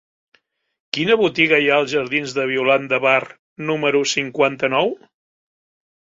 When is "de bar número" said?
2.93-4.01